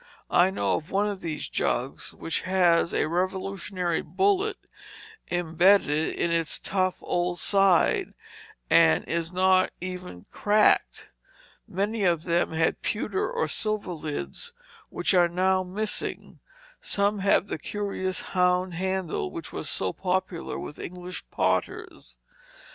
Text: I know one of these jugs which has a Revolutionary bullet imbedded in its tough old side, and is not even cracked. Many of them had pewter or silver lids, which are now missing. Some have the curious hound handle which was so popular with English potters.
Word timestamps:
I 0.31 0.49
know 0.49 0.79
one 0.79 1.05
of 1.05 1.21
these 1.21 1.47
jugs 1.47 2.11
which 2.11 2.41
has 2.41 2.91
a 2.91 3.05
Revolutionary 3.05 4.01
bullet 4.01 4.57
imbedded 5.27 6.15
in 6.15 6.31
its 6.31 6.57
tough 6.59 7.03
old 7.03 7.37
side, 7.37 8.15
and 8.67 9.05
is 9.07 9.31
not 9.31 9.69
even 9.79 10.25
cracked. 10.31 11.11
Many 11.67 12.03
of 12.03 12.23
them 12.23 12.51
had 12.53 12.81
pewter 12.81 13.29
or 13.29 13.47
silver 13.47 13.93
lids, 13.93 14.53
which 14.89 15.13
are 15.13 15.29
now 15.29 15.61
missing. 15.61 16.39
Some 16.79 17.19
have 17.19 17.45
the 17.45 17.59
curious 17.59 18.21
hound 18.33 18.73
handle 18.73 19.29
which 19.29 19.53
was 19.53 19.69
so 19.69 19.93
popular 19.93 20.57
with 20.57 20.79
English 20.79 21.29
potters. 21.29 22.17